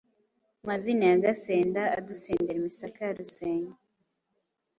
[0.67, 3.73] Mazina ya Gasenda, Adusendera imisaka ya Rusenge!